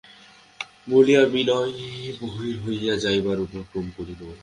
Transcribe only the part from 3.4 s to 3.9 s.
উপক্রম